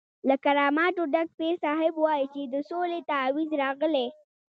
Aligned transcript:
له 0.27 0.35
کراماتو 0.43 1.03
ډک 1.13 1.27
پیر 1.39 1.53
صاحب 1.63 1.93
وایي 1.99 2.25
چې 2.33 2.41
د 2.53 2.55
سولې 2.69 2.99
تعویض 3.11 3.51
راغلی. 3.63 4.07